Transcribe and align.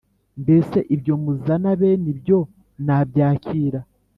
Mbese 0.41 0.77
ibyo 0.95 1.13
muzana 1.23 1.71
bene 1.79 2.07
ibyo 2.13 2.39
nabyakira? 2.85 3.79